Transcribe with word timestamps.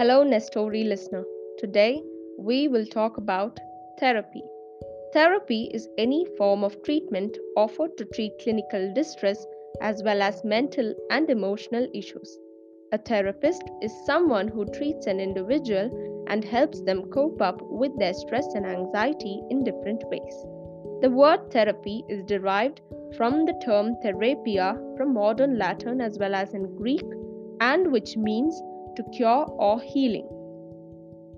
Hello, 0.00 0.22
Next 0.22 0.46
Story 0.46 0.82
listener. 0.82 1.26
Today 1.58 2.02
we 2.38 2.68
will 2.68 2.86
talk 2.86 3.18
about 3.18 3.60
therapy. 3.98 4.42
Therapy 5.12 5.70
is 5.74 5.90
any 5.98 6.24
form 6.38 6.64
of 6.64 6.82
treatment 6.84 7.36
offered 7.54 7.98
to 7.98 8.06
treat 8.06 8.32
clinical 8.42 8.94
distress 8.94 9.44
as 9.82 10.02
well 10.02 10.22
as 10.22 10.42
mental 10.42 10.94
and 11.10 11.28
emotional 11.28 11.86
issues. 11.92 12.38
A 12.92 12.96
therapist 12.96 13.62
is 13.82 14.06
someone 14.06 14.48
who 14.48 14.64
treats 14.72 15.06
an 15.06 15.20
individual 15.20 16.24
and 16.28 16.46
helps 16.46 16.80
them 16.80 17.10
cope 17.10 17.42
up 17.42 17.60
with 17.60 17.92
their 17.98 18.14
stress 18.14 18.46
and 18.54 18.64
anxiety 18.64 19.42
in 19.50 19.64
different 19.64 20.02
ways. 20.04 20.46
The 21.02 21.10
word 21.10 21.50
therapy 21.50 22.04
is 22.08 22.24
derived 22.24 22.80
from 23.18 23.44
the 23.44 23.60
term 23.62 23.96
therapia 24.02 24.80
from 24.96 25.12
modern 25.12 25.58
Latin 25.58 26.00
as 26.00 26.18
well 26.18 26.34
as 26.34 26.54
in 26.54 26.74
Greek 26.74 27.04
and 27.60 27.92
which 27.92 28.16
means 28.16 28.62
to 28.96 29.02
cure 29.14 29.46
or 29.58 29.80
healing. 29.80 30.28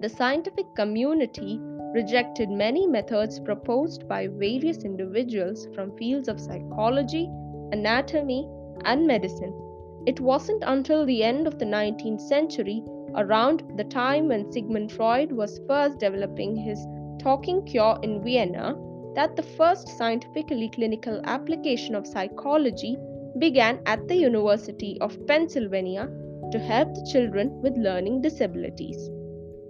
The 0.00 0.08
scientific 0.08 0.66
community 0.76 1.58
rejected 1.92 2.48
many 2.48 2.86
methods 2.86 3.40
proposed 3.40 4.08
by 4.08 4.28
various 4.28 4.84
individuals 4.84 5.68
from 5.74 5.96
fields 5.96 6.28
of 6.28 6.40
psychology, 6.40 7.28
anatomy, 7.72 8.48
and 8.84 9.06
medicine. 9.06 9.52
It 10.06 10.20
wasn't 10.20 10.62
until 10.66 11.04
the 11.04 11.22
end 11.22 11.46
of 11.46 11.58
the 11.58 11.64
19th 11.66 12.20
century, 12.20 12.82
around 13.16 13.62
the 13.76 13.84
time 13.84 14.28
when 14.28 14.50
Sigmund 14.50 14.92
Freud 14.92 15.32
was 15.32 15.60
first 15.66 15.98
developing 15.98 16.56
his 16.56 16.78
talking 17.18 17.62
cure 17.66 17.98
in 18.02 18.22
Vienna, 18.22 18.76
that 19.14 19.36
the 19.36 19.42
first 19.42 19.88
scientifically 19.98 20.70
clinical 20.70 21.20
application 21.24 21.94
of 21.94 22.06
psychology 22.06 22.96
began 23.38 23.80
at 23.86 24.06
the 24.08 24.16
University 24.16 24.96
of 25.00 25.26
Pennsylvania 25.26 26.08
to 26.52 26.58
help 26.58 26.94
the 26.94 27.08
children 27.12 27.60
with 27.62 27.76
learning 27.76 28.22
disabilities. 28.22 29.10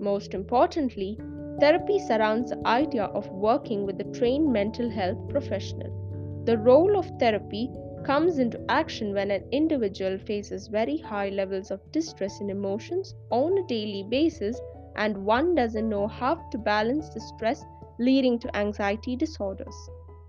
Most 0.00 0.34
importantly, 0.34 1.18
therapy 1.60 1.98
surrounds 1.98 2.50
the 2.50 2.66
idea 2.66 3.04
of 3.04 3.30
working 3.30 3.86
with 3.86 4.00
a 4.00 4.12
trained 4.18 4.52
mental 4.52 4.90
health 4.90 5.28
professional. 5.28 5.92
The 6.44 6.58
role 6.58 6.98
of 6.98 7.10
therapy 7.18 7.70
comes 8.04 8.38
into 8.38 8.60
action 8.68 9.14
when 9.14 9.30
an 9.30 9.44
individual 9.52 10.18
faces 10.18 10.66
very 10.66 10.98
high 10.98 11.28
levels 11.28 11.70
of 11.70 11.92
distress 11.92 12.40
in 12.40 12.50
emotions 12.50 13.14
on 13.30 13.56
a 13.58 13.66
daily 13.66 14.04
basis 14.10 14.60
and 14.96 15.24
one 15.24 15.54
doesn't 15.54 15.88
know 15.88 16.08
how 16.08 16.34
to 16.50 16.58
balance 16.58 17.08
the 17.10 17.20
stress 17.20 17.64
leading 17.98 18.38
to 18.40 18.56
anxiety 18.56 19.14
disorders. 19.16 19.74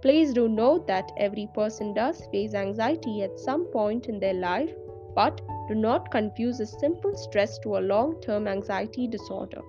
Please 0.00 0.32
do 0.32 0.48
note 0.48 0.86
that 0.86 1.12
every 1.16 1.48
person 1.54 1.92
does 1.92 2.24
face 2.32 2.54
anxiety 2.54 3.22
at 3.22 3.38
some 3.38 3.66
point 3.66 4.06
in 4.06 4.18
their 4.18 4.34
life, 4.34 4.72
but 5.14 5.40
do 5.68 5.74
not 5.74 6.10
confuse 6.10 6.60
a 6.60 6.66
simple 6.66 7.14
stress 7.14 7.58
to 7.60 7.76
a 7.76 7.86
long 7.92 8.20
term 8.20 8.48
anxiety 8.48 9.06
disorder. 9.06 9.60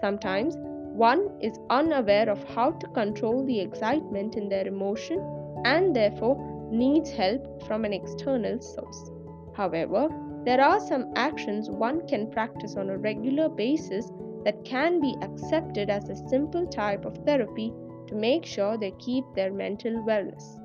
Sometimes 0.00 0.56
one 0.58 1.30
is 1.40 1.58
unaware 1.70 2.28
of 2.28 2.44
how 2.44 2.72
to 2.72 2.86
control 2.88 3.44
the 3.46 3.60
excitement 3.60 4.36
in 4.36 4.48
their 4.48 4.66
emotion 4.66 5.18
and 5.64 5.96
therefore 5.96 6.36
needs 6.70 7.10
help 7.10 7.62
from 7.66 7.84
an 7.84 7.92
external 7.92 8.60
source. 8.60 9.10
However, 9.54 10.08
there 10.44 10.60
are 10.60 10.80
some 10.80 11.12
actions 11.16 11.70
one 11.70 12.06
can 12.06 12.30
practice 12.30 12.76
on 12.76 12.90
a 12.90 12.98
regular 12.98 13.48
basis 13.48 14.10
that 14.44 14.64
can 14.64 15.00
be 15.00 15.16
accepted 15.22 15.90
as 15.90 16.08
a 16.08 16.28
simple 16.28 16.66
type 16.66 17.04
of 17.04 17.18
therapy 17.24 17.72
to 18.06 18.14
make 18.14 18.44
sure 18.44 18.76
they 18.76 18.92
keep 18.98 19.24
their 19.34 19.52
mental 19.52 19.92
wellness. 20.04 20.60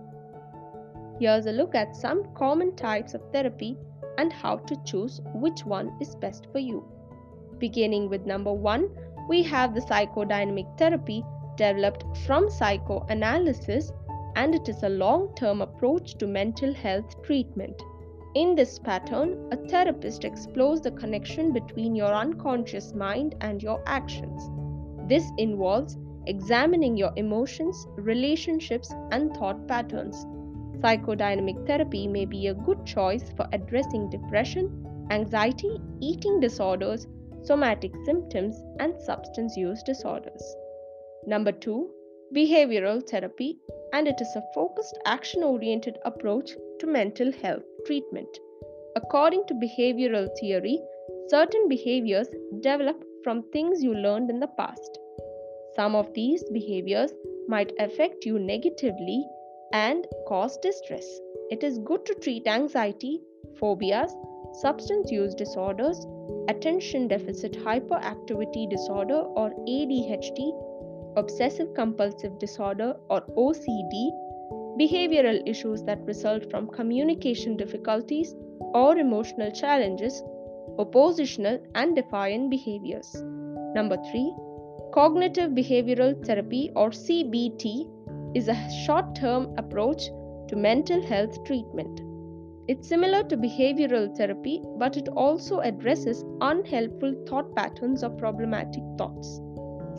Here's 1.20 1.46
a 1.46 1.52
look 1.52 1.76
at 1.76 1.96
some 1.96 2.34
common 2.34 2.76
types 2.76 3.14
of 3.14 3.22
therapy 3.32 3.78
and 4.18 4.32
how 4.32 4.58
to 4.58 4.76
choose 4.86 5.22
which 5.34 5.66
one 5.66 5.96
is 6.02 6.16
best 6.16 6.48
for 6.52 6.60
you. 6.60 6.84
Beginning 7.58 8.10
with 8.10 8.26
number 8.26 8.54
one, 8.54 8.90
we 9.30 9.44
have 9.44 9.74
the 9.74 9.82
psychodynamic 9.82 10.78
therapy 10.78 11.24
developed 11.56 12.06
from 12.26 12.50
psychoanalysis, 12.50 13.92
and 14.36 14.56
it 14.56 14.68
is 14.68 14.84
a 14.84 14.90
long 14.90 15.34
term 15.36 15.62
approach 15.62 16.16
to 16.16 16.28
mental 16.28 16.74
health 16.74 17.22
treatment. 17.24 17.82
In 18.36 18.56
this 18.56 18.80
pattern, 18.80 19.48
a 19.52 19.58
therapist 19.68 20.24
explores 20.26 20.82
the 20.82 20.92
connection 20.92 21.54
between 21.54 21.96
your 21.96 22.14
unconscious 22.14 22.94
mind 22.94 23.36
and 23.42 23.62
your 23.62 23.84
actions. 23.86 24.50
This 25.08 25.30
involves 25.38 25.98
examining 26.26 26.98
your 26.98 27.14
emotions, 27.16 27.88
relationships, 27.96 28.92
and 29.12 29.36
thought 29.36 29.68
patterns. 29.68 30.26
Psychodynamic 30.84 31.66
therapy 31.66 32.08
may 32.08 32.26
be 32.26 32.48
a 32.48 32.54
good 32.54 32.86
choice 32.86 33.32
for 33.38 33.48
addressing 33.54 34.10
depression, 34.10 34.86
anxiety, 35.12 35.80
eating 36.02 36.42
disorders, 36.42 37.08
somatic 37.44 37.94
symptoms, 38.04 38.62
and 38.80 39.00
substance 39.02 39.56
use 39.56 39.82
disorders. 39.84 40.44
Number 41.26 41.54
two, 41.54 41.90
behavioral 42.36 43.02
therapy, 43.10 43.60
and 43.94 44.10
it 44.10 44.20
is 44.20 44.36
a 44.36 44.44
focused, 44.54 44.98
action 45.06 45.42
oriented 45.42 46.00
approach 46.04 46.52
to 46.80 46.88
mental 46.88 47.32
health 47.32 47.64
treatment. 47.86 48.28
According 48.98 49.46
to 49.48 49.54
behavioral 49.54 50.28
theory, 50.40 50.82
certain 51.30 51.70
behaviors 51.70 52.28
develop 52.60 53.02
from 53.24 53.50
things 53.52 53.82
you 53.82 53.94
learned 53.94 54.30
in 54.30 54.42
the 54.42 54.54
past. 54.58 55.00
Some 55.76 55.96
of 55.96 56.14
these 56.14 56.44
behaviors 56.52 57.14
might 57.48 57.72
affect 57.80 58.26
you 58.26 58.38
negatively 58.38 59.26
and 59.72 60.06
cause 60.28 60.58
distress. 60.58 61.06
It 61.50 61.64
is 61.64 61.78
good 61.80 62.06
to 62.06 62.16
treat 62.16 62.48
anxiety, 62.48 63.22
phobias, 63.60 64.14
substance 64.62 65.12
use 65.12 65.34
disorders, 65.34 66.06
attention 66.50 67.08
deficit 67.08 67.54
hyperactivity 67.54 68.70
disorder 68.70 69.22
or 69.36 69.52
ADHD, 69.68 70.52
obsessive 71.18 71.74
compulsive 71.74 72.38
disorder 72.40 72.96
or 73.10 73.22
OCD, 73.38 74.12
behavioral 74.80 75.42
issues 75.48 75.84
that 75.84 76.06
result 76.06 76.50
from 76.50 76.68
communication 76.68 77.56
difficulties 77.56 78.36
or 78.74 78.98
emotional 78.98 79.52
challenges, 79.52 80.22
oppositional 80.80 81.60
and 81.76 81.96
defiant 81.96 82.50
behaviors. 82.50 83.14
Number 83.76 83.98
3. 84.12 84.36
Cognitive 84.94 85.52
behavioral 85.52 86.24
therapy 86.26 86.72
or 86.76 86.90
CBT 86.90 87.90
is 88.36 88.48
a 88.48 88.70
short 88.86 89.16
term 89.16 89.54
approach 89.58 90.04
to 90.48 90.56
mental 90.56 91.02
health 91.06 91.44
treatment. 91.46 92.02
It's 92.68 92.88
similar 92.88 93.24
to 93.24 93.38
behavioral 93.38 94.16
therapy, 94.16 94.62
but 94.78 94.96
it 94.96 95.10
also 95.10 95.60
addresses 95.60 96.24
unhelpful 96.42 97.14
thought 97.28 97.54
patterns 97.56 98.04
or 98.04 98.10
problematic 98.10 98.84
thoughts. 98.98 99.40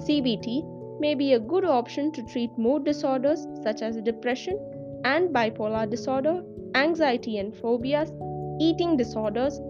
CBT 0.07 1.01
may 1.01 1.15
be 1.15 1.35
a 1.35 1.41
good 1.41 1.65
option 1.65 2.11
to 2.13 2.23
treat 2.23 2.51
mood 2.57 2.85
disorders 2.85 3.47
such 3.63 3.83
as 3.83 4.01
depression 4.01 4.59
and 5.05 5.29
bipolar 5.29 5.89
disorder, 5.89 6.43
anxiety 6.75 7.39
and 7.39 7.55
phobias, 7.55 8.13
eating 8.61 8.97
disorders, 8.97 9.61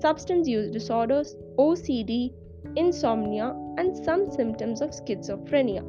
substance 0.00 0.46
use 0.46 0.70
disorders, 0.70 1.34
OCD, 1.58 2.32
insomnia, 2.76 3.54
and 3.78 3.96
some 4.04 4.30
symptoms 4.30 4.80
of 4.80 4.90
schizophrenia. 4.90 5.82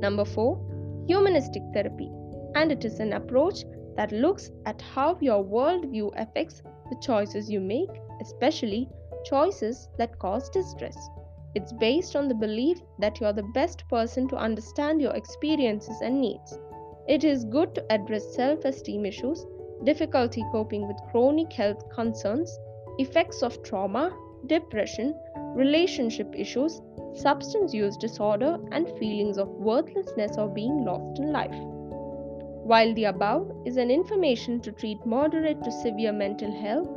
Number 0.00 0.24
4 0.24 0.75
humanistic 1.06 1.62
therapy, 1.72 2.10
and 2.54 2.72
it 2.72 2.84
is 2.84 3.00
an 3.00 3.12
approach 3.12 3.64
that 3.96 4.12
looks 4.12 4.50
at 4.66 4.80
how 4.80 5.16
your 5.20 5.44
worldview 5.44 6.12
affects 6.16 6.62
the 6.90 6.96
choices 7.00 7.50
you 7.50 7.60
make, 7.60 7.90
especially 8.20 8.88
choices 9.24 9.88
that 9.98 10.18
cause 10.18 10.48
distress. 10.50 10.96
It's 11.54 11.72
based 11.72 12.14
on 12.16 12.28
the 12.28 12.34
belief 12.34 12.78
that 12.98 13.18
you're 13.20 13.32
the 13.32 13.50
best 13.54 13.88
person 13.88 14.28
to 14.28 14.36
understand 14.36 15.00
your 15.00 15.14
experiences 15.14 16.00
and 16.02 16.20
needs. 16.20 16.58
It 17.08 17.24
is 17.24 17.44
good 17.44 17.74
to 17.76 17.92
address 17.92 18.34
self 18.34 18.64
esteem 18.64 19.06
issues, 19.06 19.44
difficulty 19.84 20.44
coping 20.52 20.86
with 20.86 21.00
chronic 21.10 21.52
health 21.52 21.88
concerns, 21.94 22.58
effects 22.98 23.42
of 23.42 23.62
trauma, 23.62 24.10
depression, 24.46 25.14
relationship 25.54 26.34
issues, 26.36 26.80
substance 27.16 27.72
use 27.74 27.96
disorder, 27.96 28.58
and 28.72 28.88
feelings 28.98 29.38
of 29.38 29.48
worthlessness 29.48 30.36
or 30.38 30.48
being 30.48 30.84
lost 30.84 31.18
in 31.18 31.32
life. 31.32 31.56
While 32.64 32.94
the 32.94 33.04
above 33.04 33.50
is 33.64 33.76
an 33.76 33.90
information 33.90 34.60
to 34.60 34.72
treat 34.72 35.06
moderate 35.06 35.62
to 35.62 35.70
severe 35.70 36.12
mental 36.12 36.50
health, 36.50 36.88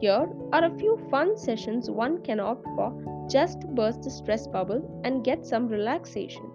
here 0.00 0.28
are 0.52 0.64
a 0.64 0.78
few 0.78 0.96
fun 1.10 1.36
sessions 1.36 1.90
one 1.90 2.22
can 2.22 2.38
opt 2.38 2.64
for 2.76 3.26
just 3.28 3.60
to 3.60 3.66
burst 3.66 4.02
the 4.02 4.10
stress 4.10 4.46
bubble 4.46 5.00
and 5.04 5.24
get 5.24 5.44
some 5.44 5.68
relaxation. 5.68 6.50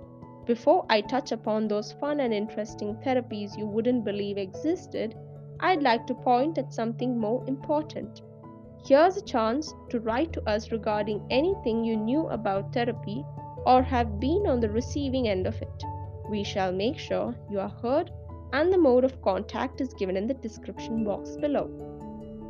Before 0.45 0.86
I 0.89 1.01
touch 1.01 1.31
upon 1.31 1.68
those 1.68 1.92
fun 1.94 2.19
and 2.19 2.33
interesting 2.33 2.95
therapies 3.06 3.57
you 3.57 3.66
wouldn't 3.66 4.06
believe 4.06 4.38
existed, 4.38 5.16
I'd 5.59 5.83
like 5.83 6.07
to 6.07 6.16
point 6.16 6.57
at 6.57 6.74
something 6.74 7.18
more 7.18 7.44
important. 7.48 8.21
Here's 8.85 9.15
a 9.15 9.21
chance 9.21 9.74
to 9.91 10.01
write 10.01 10.33
to 10.33 10.41
us 10.50 10.74
regarding 10.74 11.25
anything 11.30 11.85
you 11.85 11.95
knew 11.95 12.27
about 12.27 12.74
therapy 12.74 13.24
or 13.65 13.81
have 13.81 14.19
been 14.19 14.45
on 14.45 14.59
the 14.59 14.69
receiving 14.69 15.30
end 15.30 15.47
of 15.47 15.62
it. 15.62 15.83
We 16.30 16.44
shall 16.44 16.74
make 16.74 16.97
sure 16.97 17.33
you 17.50 17.62
are 17.62 17.74
heard 17.81 18.12
and 18.51 18.74
the 18.74 18.77
mode 18.77 19.06
of 19.06 19.21
contact 19.21 19.80
is 19.80 19.94
given 19.94 20.18
in 20.18 20.27
the 20.27 20.33
description 20.33 21.06
box 21.06 21.38
below. 21.38 21.69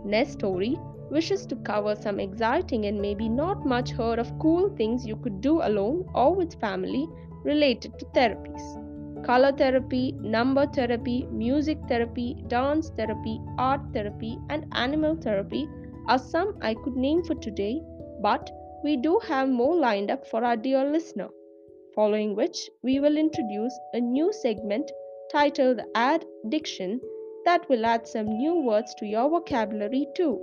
Next 0.04 0.32
story 0.32 0.76
wishes 1.12 1.46
to 1.46 1.56
cover 1.58 1.96
some 1.96 2.20
exciting 2.20 2.88
and 2.88 3.00
maybe 3.00 3.30
not 3.30 3.64
much 3.64 3.92
heard 3.92 4.18
of 4.18 4.40
cool 4.40 4.76
things 4.76 5.06
you 5.06 5.18
could 5.18 5.40
do 5.40 5.62
alone 5.62 6.10
or 6.16 6.34
with 6.34 6.60
family 6.60 7.08
related 7.44 8.00
to 8.00 8.06
therapies. 8.06 9.24
Color 9.24 9.52
therapy, 9.52 10.14
number 10.14 10.66
therapy, 10.66 11.28
music 11.30 11.78
therapy, 11.88 12.44
dance 12.48 12.90
therapy, 12.98 13.40
art 13.60 13.82
therapy, 13.94 14.40
and 14.50 14.66
animal 14.72 15.16
therapy 15.16 15.70
are 16.08 16.20
some 16.20 16.58
I 16.62 16.74
could 16.74 16.96
name 16.96 17.24
for 17.24 17.36
today, 17.36 17.82
but 18.22 18.50
we 18.84 18.98
do 18.98 19.20
have 19.28 19.50
more 19.50 19.76
lined 19.76 20.12
up 20.12 20.28
for 20.28 20.44
our 20.44 20.58
dear 20.58 20.84
listener. 20.84 21.30
Following 21.96 22.36
which, 22.36 22.70
we 22.82 23.00
will 23.00 23.18
introduce 23.18 23.78
a 23.94 24.00
new 24.00 24.34
segment 24.34 24.92
titled 25.32 25.80
Add 25.96 26.26
Diction 26.50 27.00
that 27.46 27.68
will 27.70 27.86
add 27.86 28.08
some 28.08 28.26
new 28.26 28.56
words 28.56 28.94
to 28.96 29.06
your 29.06 29.30
vocabulary 29.30 30.08
too. 30.16 30.42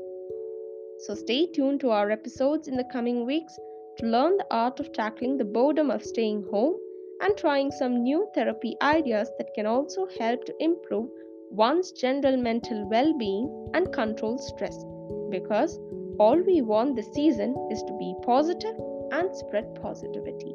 So 1.01 1.15
stay 1.15 1.47
tuned 1.47 1.81
to 1.81 1.91
our 1.91 2.11
episodes 2.11 2.69
in 2.69 2.77
the 2.77 2.85
coming 2.85 3.27
weeks 3.27 3.59
to 3.99 4.07
learn 4.07 4.37
the 4.37 4.47
art 4.51 4.81
of 4.81 4.93
tackling 4.93 5.37
the 5.37 5.45
boredom 5.45 5.91
of 5.91 6.05
staying 6.05 6.45
home 6.51 6.77
and 7.21 7.37
trying 7.37 7.71
some 7.71 8.03
new 8.03 8.29
therapy 8.35 8.77
ideas 8.81 9.31
that 9.39 9.53
can 9.55 9.67
also 9.67 10.07
help 10.19 10.45
to 10.45 10.55
improve 10.61 11.11
one's 11.51 11.93
general 11.93 12.37
mental 12.37 12.89
well 12.89 13.13
being 13.19 13.71
and 13.75 13.93
control 13.93 14.39
stress. 14.39 14.85
Because 15.31 15.79
all 16.19 16.41
we 16.47 16.61
want 16.61 16.97
this 16.97 17.13
season 17.13 17.57
is 17.71 17.83
to 17.85 17.97
be 17.99 18.15
positive 18.25 18.77
and 19.13 19.35
spread 19.35 19.81
positivity. 19.81 20.55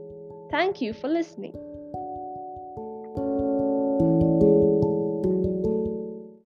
Thank 0.51 0.81
you 0.81 0.93
for 0.93 1.07
listening. 1.07 1.53